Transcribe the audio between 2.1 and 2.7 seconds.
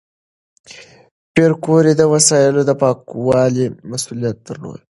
وسایلو